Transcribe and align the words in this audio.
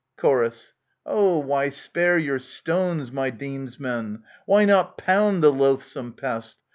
Chor. 0.19 0.49
Oh, 1.05 1.37
why 1.37 1.69
spare 1.69 2.17
your 2.17 2.39
stones, 2.39 3.11
my 3.11 3.29
demesmen? 3.29 4.23
Why 4.47 4.65
not 4.65 4.97
pound 4.97 5.43
the 5.43 5.53
loathsome 5.53 6.13
pest? 6.13 6.57